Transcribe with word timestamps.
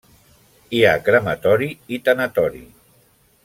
Hi 0.77 0.79
ha 0.85 0.93
crematori 1.09 1.69
i 1.99 2.03
tanatori. 2.09 2.67